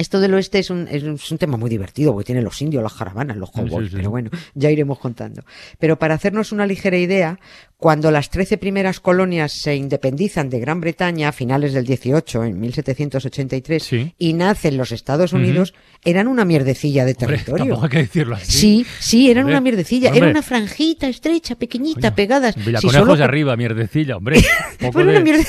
Esto 0.00 0.18
del 0.18 0.32
oeste 0.32 0.58
es 0.58 0.70
un, 0.70 0.88
es 0.88 1.30
un, 1.30 1.36
tema 1.36 1.58
muy 1.58 1.68
divertido, 1.68 2.14
porque 2.14 2.24
tiene 2.24 2.40
los 2.40 2.62
indios, 2.62 2.82
las 2.82 2.94
caravanas, 2.94 3.36
los 3.36 3.50
cowboys, 3.50 3.84
sí, 3.84 3.84
sí, 3.84 3.90
sí. 3.90 3.96
pero 3.96 4.08
bueno, 4.08 4.30
ya 4.54 4.70
iremos 4.70 4.98
contando. 4.98 5.42
Pero 5.78 5.98
para 5.98 6.14
hacernos 6.14 6.52
una 6.52 6.66
ligera 6.66 6.96
idea, 6.96 7.38
cuando 7.76 8.10
las 8.10 8.30
trece 8.30 8.56
primeras 8.56 8.98
colonias 8.98 9.52
se 9.52 9.76
independizan 9.76 10.48
de 10.48 10.58
Gran 10.58 10.80
Bretaña 10.80 11.28
a 11.28 11.32
finales 11.32 11.74
del 11.74 11.84
18, 11.84 12.44
en 12.44 12.60
1783, 12.60 13.90
y 14.16 14.32
nacen 14.32 14.78
los 14.78 14.90
Estados 14.90 15.34
Unidos, 15.34 15.72
uh 15.72 15.74
-huh. 15.74 16.10
eran 16.10 16.28
una 16.28 16.46
mierdecilla 16.46 17.04
de 17.04 17.14
territorio. 17.14 17.74
Hombre, 17.74 17.80
hay 17.82 17.90
que 17.90 17.98
decirlo 17.98 18.36
así. 18.36 18.52
Sí, 18.52 18.86
sí, 19.00 19.30
eran 19.30 19.44
hombre, 19.44 19.54
una 19.54 19.60
mierdecilla. 19.60 20.08
Hombre. 20.08 20.22
Era 20.22 20.30
una 20.30 20.42
franjita 20.42 21.08
estrecha, 21.08 21.56
pequeñita, 21.56 22.08
Oye, 22.08 22.16
pegadas. 22.16 22.54
Villaconejos 22.56 22.90
si 22.90 22.98
solo... 22.98 23.16
de 23.16 23.24
arriba, 23.24 23.54
mierdecilla, 23.56 24.16
hombre. 24.16 24.40
Poco 24.80 25.00
de... 25.04 25.10
una 25.10 25.20
mierde... 25.20 25.44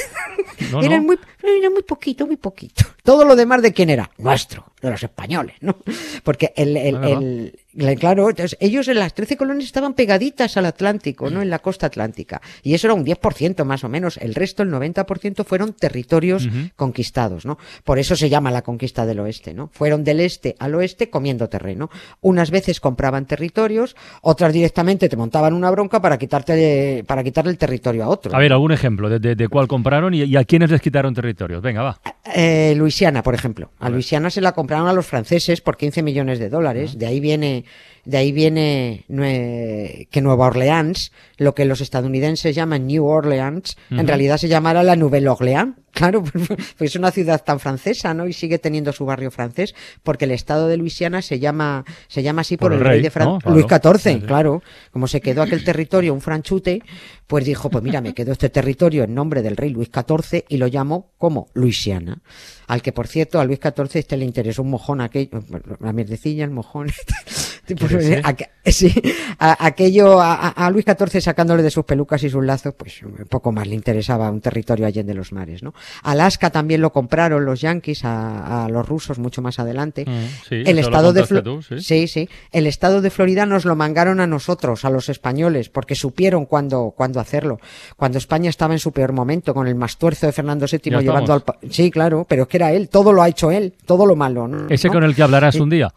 no, 0.71 0.81
eran, 0.81 1.01
no. 1.01 1.07
Muy, 1.07 1.19
eran 1.43 1.73
muy 1.73 1.83
poquito, 1.83 2.25
muy 2.25 2.37
poquito. 2.37 2.85
Todo 3.03 3.25
lo 3.25 3.35
demás 3.35 3.61
de 3.61 3.73
quién 3.73 3.89
era? 3.89 4.09
Nuestro, 4.17 4.65
de 4.81 4.91
los 4.91 5.03
españoles, 5.03 5.55
¿no? 5.61 5.77
Porque 6.23 6.53
el, 6.55 6.77
el, 6.77 7.03
el, 7.03 7.59
Claro, 7.97 8.29
entonces, 8.29 8.57
ellos 8.59 8.87
en 8.89 8.99
las 8.99 9.13
13 9.13 9.37
colonias 9.37 9.65
estaban 9.65 9.93
pegaditas 9.93 10.57
al 10.57 10.65
Atlántico, 10.65 11.29
¿no? 11.29 11.41
En 11.41 11.49
la 11.49 11.59
costa 11.59 11.87
atlántica. 11.87 12.41
Y 12.63 12.73
eso 12.73 12.87
era 12.87 12.93
un 12.93 13.05
10% 13.05 13.63
más 13.63 13.83
o 13.83 13.89
menos. 13.89 14.17
El 14.17 14.35
resto, 14.35 14.61
el 14.63 14.69
90%, 14.69 15.45
fueron 15.45 15.73
territorios 15.73 16.45
uh 16.45 16.49
-huh. 16.49 16.71
conquistados, 16.75 17.45
¿no? 17.45 17.57
Por 17.85 17.97
eso 17.97 18.15
se 18.15 18.29
llama 18.29 18.51
la 18.51 18.61
conquista 18.61 19.05
del 19.05 19.19
oeste, 19.21 19.53
¿no? 19.53 19.69
Fueron 19.73 20.03
del 20.03 20.19
este 20.19 20.55
al 20.59 20.75
oeste 20.75 21.09
comiendo 21.09 21.47
terreno. 21.47 21.89
Unas 22.19 22.51
veces 22.51 22.79
compraban 22.81 23.25
territorios, 23.25 23.95
otras 24.21 24.51
directamente 24.51 25.07
te 25.07 25.15
montaban 25.15 25.53
una 25.53 25.71
bronca 25.71 26.01
para 26.01 26.17
quitarte, 26.17 27.03
para 27.07 27.23
quitarle 27.23 27.51
el 27.51 27.57
territorio 27.57 28.03
a 28.03 28.09
otro. 28.09 28.35
A 28.35 28.39
ver, 28.39 28.51
algún 28.51 28.71
ejemplo 28.73 29.09
de, 29.09 29.19
de, 29.19 29.35
de 29.35 29.47
cuál 29.47 29.67
compraron 29.67 30.13
y, 30.13 30.23
y, 30.23 30.35
a 30.35 30.43
quiénes 30.43 30.71
les 30.71 30.81
quitaron 30.81 31.13
territorios. 31.13 31.61
Venga, 31.61 31.83
va. 31.83 32.01
Eh, 32.35 32.73
Luisiana, 32.75 33.23
por 33.23 33.33
ejemplo. 33.33 33.71
A, 33.79 33.87
a 33.87 33.89
Luisiana 33.89 34.29
se 34.29 34.41
la 34.41 34.51
compraron 34.51 34.87
a 34.87 34.93
los 34.93 35.05
franceses 35.05 35.61
por 35.61 35.77
15 35.77 36.03
millones 36.03 36.39
de 36.39 36.49
dólares. 36.49 36.91
Uh 36.91 36.95
-huh. 36.95 36.99
De 36.99 37.05
ahí 37.07 37.19
viene 37.19 37.60
de 38.05 38.17
ahí 38.17 38.31
viene 38.31 39.05
que 39.07 40.21
Nueva 40.21 40.47
Orleans, 40.47 41.11
lo 41.37 41.53
que 41.53 41.65
los 41.65 41.81
estadounidenses 41.81 42.55
llaman 42.55 42.87
New 42.87 43.05
Orleans, 43.05 43.77
uh 43.89 43.95
-huh. 43.95 43.99
en 43.99 44.07
realidad 44.07 44.37
se 44.37 44.47
llamará 44.47 44.83
la 44.83 44.95
Nouvelle 44.95 45.29
Orleans. 45.29 45.75
Claro, 45.91 46.23
pues 46.23 46.91
es 46.91 46.95
una 46.95 47.11
ciudad 47.11 47.43
tan 47.43 47.59
francesa, 47.59 48.13
¿no? 48.13 48.25
Y 48.25 48.31
sigue 48.31 48.57
teniendo 48.59 48.93
su 48.93 49.05
barrio 49.05 49.29
francés, 49.29 49.75
porque 50.03 50.23
el 50.23 50.31
estado 50.31 50.69
de 50.69 50.77
Luisiana 50.77 51.21
se 51.21 51.37
llama, 51.37 51.83
se 52.07 52.23
llama 52.23 52.41
así 52.41 52.55
por, 52.55 52.71
por 52.71 52.77
el, 52.77 52.79
rey, 52.79 52.91
rey, 52.91 53.01
de 53.01 53.09
Francia, 53.09 53.33
¿no? 53.33 53.39
claro. 53.39 53.55
Luis 53.55 53.65
XIV, 53.67 54.13
sí, 54.13 54.21
claro. 54.25 54.63
Como 54.91 55.07
se 55.07 55.19
quedó 55.19 55.41
aquel 55.41 55.65
territorio 55.65 56.13
un 56.13 56.21
franchute, 56.21 56.81
pues 57.27 57.43
dijo, 57.43 57.69
pues 57.69 57.83
mira, 57.83 57.99
me 57.99 58.13
quedo 58.13 58.31
este 58.31 58.49
territorio 58.49 59.03
en 59.03 59.13
nombre 59.13 59.41
del 59.41 59.57
rey 59.57 59.69
Luis 59.69 59.89
XIV 59.93 60.45
y 60.47 60.57
lo 60.57 60.67
llamo 60.67 61.11
como 61.17 61.49
Luisiana. 61.53 62.21
Al 62.67 62.81
que, 62.81 62.93
por 62.93 63.07
cierto, 63.07 63.41
a 63.41 63.45
Luis 63.45 63.59
XIV 63.61 63.89
este 63.95 64.15
le 64.15 64.23
interesó 64.23 64.61
un 64.61 64.69
mojón 64.69 65.01
aquello, 65.01 65.43
la 65.81 65.91
mierdecilla, 65.91 66.45
el 66.45 66.51
mojón. 66.51 66.87
Pues, 67.75 68.23
sí, 68.65 68.93
a, 69.39 69.65
aquello, 69.65 70.19
a, 70.21 70.49
a, 70.49 70.69
Luis 70.69 70.85
XIV 70.85 71.21
sacándole 71.21 71.63
de 71.63 71.71
sus 71.71 71.85
pelucas 71.85 72.23
y 72.23 72.29
sus 72.29 72.43
lazos, 72.43 72.73
pues 72.75 73.01
un 73.03 73.25
poco 73.29 73.51
más 73.51 73.67
le 73.67 73.75
interesaba 73.75 74.29
un 74.29 74.41
territorio 74.41 74.85
allá 74.85 75.03
de 75.03 75.13
los 75.13 75.31
mares, 75.31 75.63
¿no? 75.63 75.73
Alaska 76.03 76.49
también 76.49 76.81
lo 76.81 76.91
compraron 76.91 77.45
los 77.45 77.61
yanquis 77.61 78.05
a, 78.05 78.65
a 78.65 78.69
los 78.69 78.87
rusos 78.87 79.19
mucho 79.19 79.41
más 79.41 79.59
adelante. 79.59 80.05
Mm, 80.07 80.25
sí, 80.47 80.63
el 80.65 80.79
estado 80.79 81.13
de 81.13 81.23
tú, 81.23 81.61
¿sí? 81.61 81.79
sí, 81.79 82.07
sí, 82.07 82.29
el 82.51 82.67
estado 82.67 83.01
de 83.01 83.09
Florida 83.09 83.45
nos 83.45 83.65
lo 83.65 83.75
mangaron 83.75 84.19
a 84.19 84.27
nosotros, 84.27 84.85
a 84.85 84.89
los 84.89 85.09
españoles, 85.09 85.69
porque 85.69 85.95
supieron 85.95 86.45
cuándo, 86.45 86.93
cuándo 86.95 87.19
hacerlo. 87.19 87.59
Cuando 87.97 88.17
España 88.17 88.49
estaba 88.49 88.73
en 88.73 88.79
su 88.79 88.91
peor 88.91 89.13
momento, 89.13 89.53
con 89.53 89.67
el 89.67 89.75
mastuerzo 89.75 90.25
de 90.25 90.31
Fernando 90.31 90.65
VII 90.71 90.91
ya 90.91 90.99
llevando 90.99 91.35
estamos. 91.35 91.63
al 91.63 91.71
sí, 91.71 91.91
claro, 91.91 92.25
pero 92.27 92.43
es 92.43 92.47
que 92.47 92.57
era 92.57 92.71
él, 92.71 92.89
todo 92.89 93.13
lo 93.13 93.21
ha 93.21 93.29
hecho 93.29 93.51
él, 93.51 93.73
todo 93.85 94.05
lo 94.05 94.15
malo, 94.15 94.47
¿no? 94.47 94.67
Ese 94.69 94.89
con 94.89 95.03
el 95.03 95.15
que 95.15 95.23
hablarás 95.23 95.55
un 95.55 95.69
día. 95.69 95.93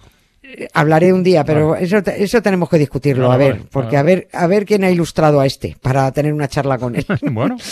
Hablaré 0.73 1.13
un 1.13 1.23
día, 1.23 1.45
pero 1.45 1.71
vale. 1.71 1.85
eso, 1.85 1.99
eso 1.99 2.43
tenemos 2.43 2.69
que 2.69 2.79
discutirlo, 2.79 3.29
vale, 3.29 3.45
a 3.45 3.47
ver, 3.47 3.57
vale, 3.57 3.69
porque 3.71 3.97
a 3.97 4.03
ver, 4.03 4.29
a 4.33 4.47
ver 4.47 4.65
quién 4.65 4.85
ha 4.85 4.91
ilustrado 4.91 5.41
a 5.41 5.47
este 5.47 5.77
para 5.81 6.11
tener 6.13 6.33
una 6.33 6.49
charla 6.49 6.79
con 6.79 6.95
él. 6.97 7.07
bueno. 7.33 7.57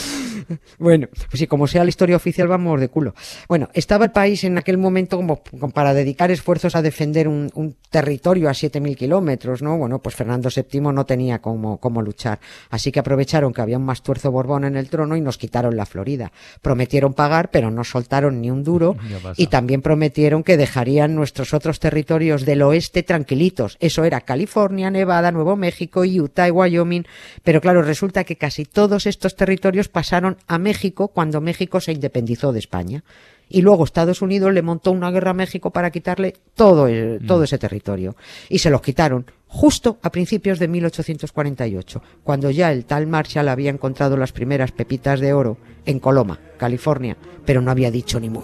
Bueno, 0.78 1.08
pues 1.11 1.38
sí, 1.38 1.46
como 1.46 1.66
sea 1.66 1.84
la 1.84 1.90
historia 1.90 2.16
oficial, 2.16 2.49
vamos 2.49 2.80
de 2.80 2.88
culo. 2.88 3.14
Bueno, 3.49 3.68
estaba 3.75 4.04
el 4.04 4.11
país 4.12 4.44
en 4.44 4.58
aquel 4.58 4.78
momento 4.78 5.16
como, 5.16 5.42
para 5.70 5.94
dedicar 5.94 6.30
esfuerzos 6.30 6.75
a 6.76 6.82
defender 6.82 7.28
un, 7.28 7.50
un 7.54 7.76
territorio 7.90 8.49
a 8.49 8.52
7.000 8.52 8.96
kilómetros, 8.96 9.62
¿no? 9.62 9.78
Bueno, 9.78 10.00
pues 10.00 10.14
Fernando 10.14 10.49
VII 10.54 10.80
no 10.80 11.06
tenía 11.06 11.40
cómo, 11.40 11.78
cómo 11.78 12.02
luchar. 12.02 12.40
Así 12.70 12.90
que 12.92 13.00
aprovecharon 13.00 13.52
que 13.52 13.61
había 13.61 13.78
un 13.78 13.84
mastuerzo 13.84 14.30
Borbón 14.30 14.64
en 14.64 14.76
el 14.76 14.88
trono 14.88 15.16
y 15.16 15.20
nos 15.20 15.38
quitaron 15.38 15.76
la 15.76 15.87
Florida. 15.87 16.32
Prometieron 16.61 17.14
pagar, 17.14 17.50
pero 17.50 17.70
no 17.70 17.84
soltaron 17.84 18.40
ni 18.40 18.50
un 18.50 18.64
duro. 18.64 18.96
Y 19.37 19.46
también 19.49 19.82
prometieron 19.82 20.42
que 20.42 20.56
dejarían 20.56 21.14
nuestros 21.14 21.54
otros 21.54 21.80
territorios 21.80 22.44
del 22.44 22.62
oeste 22.62 23.02
tranquilitos. 23.02 23.76
Eso 23.80 24.04
era 24.04 24.22
California, 24.22 24.90
Nevada, 24.90 25.32
Nuevo 25.32 25.56
México, 25.56 26.02
Utah 26.02 26.49
y 26.49 26.50
Wyoming. 26.50 27.04
Pero 27.42 27.61
claro, 27.61 27.82
resulta 27.82 28.25
que 28.25 28.37
casi 28.37 28.64
todos 28.64 29.06
estos 29.06 29.37
territorios 29.37 29.88
pasaron 29.88 30.31
a 30.46 30.58
México 30.58 31.08
cuando 31.08 31.40
México 31.40 31.80
se 31.80 31.92
independizó 31.92 32.52
de 32.52 32.58
España. 32.58 33.04
Y 33.48 33.60
luego 33.60 33.84
Estados 33.84 34.22
Unidos 34.22 34.52
le 34.54 34.62
montó 34.62 34.92
una 34.92 35.10
guerra 35.10 35.32
a 35.32 35.34
México 35.34 35.70
para 35.70 35.90
quitarle 35.90 36.34
todo, 36.54 36.86
el, 36.86 37.20
todo 37.26 37.40
mm. 37.40 37.44
ese 37.44 37.58
territorio. 37.58 38.16
Y 38.48 38.60
se 38.60 38.70
los 38.70 38.80
quitaron 38.80 39.26
justo 39.46 39.98
a 40.02 40.10
principios 40.10 40.58
de 40.58 40.68
1848, 40.68 42.02
cuando 42.24 42.50
ya 42.50 42.72
el 42.72 42.86
tal 42.86 43.06
Marshall 43.06 43.48
había 43.48 43.70
encontrado 43.70 44.16
las 44.16 44.32
primeras 44.32 44.72
pepitas 44.72 45.20
de 45.20 45.34
oro 45.34 45.58
en 45.84 46.00
Coloma, 46.00 46.40
California, 46.56 47.18
pero 47.44 47.60
no 47.60 47.70
había 47.70 47.90
dicho 47.90 48.18
ni 48.18 48.30
mu. 48.30 48.40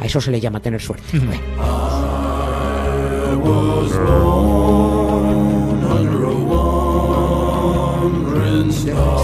A 0.00 0.06
eso 0.06 0.20
se 0.20 0.32
le 0.32 0.40
llama 0.40 0.60
tener 0.60 0.80
suerte. 0.80 1.04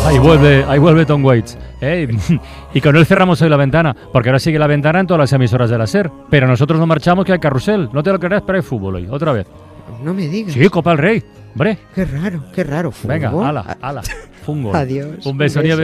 Ahí 0.05 0.19
vuelve, 0.19 0.65
ahí 0.69 0.79
vuelve 0.79 1.07
Tom 1.07 1.25
Waits. 1.25 1.57
¿eh? 1.81 2.09
Y 2.75 2.81
con 2.81 2.97
él 2.97 3.07
cerramos 3.07 3.41
hoy 3.41 3.49
la 3.49 3.57
ventana, 3.57 3.95
porque 4.13 4.29
ahora 4.29 4.39
sigue 4.39 4.59
la 4.59 4.67
ventana 4.67 5.01
en 5.01 5.07
todas 5.07 5.21
las 5.21 5.33
emisoras 5.33 5.71
de 5.71 5.79
la 5.79 5.87
SER. 5.87 6.11
Pero 6.29 6.47
nosotros 6.47 6.79
no 6.81 6.87
marchamos 6.87 7.25
que 7.25 7.33
hay 7.33 7.39
carrusel. 7.39 7.89
No 7.93 8.03
te 8.03 8.11
lo 8.11 8.19
creas, 8.19 8.43
pero 8.43 8.57
hay 8.59 8.63
fútbol 8.63 8.97
hoy, 8.97 9.07
otra 9.11 9.33
vez. 9.33 9.47
No 10.03 10.13
me 10.13 10.27
digas. 10.29 10.53
Sí, 10.55 10.69
Copa 10.69 10.91
del 10.91 10.99
Rey. 10.99 11.23
Hombre. 11.53 11.79
Qué 11.95 12.05
raro, 12.05 12.45
qué 12.53 12.65
raro. 12.65 12.91
¿Fútbol? 12.91 13.15
Venga, 13.17 13.49
ala, 13.49 13.77
ala. 13.81 14.03
Fútbol. 14.45 14.75
Adiós. 14.75 15.07
Un 15.07 15.15
beso, 15.15 15.31
un 15.31 15.39
beso. 15.39 15.63
Nieves. 15.63 15.79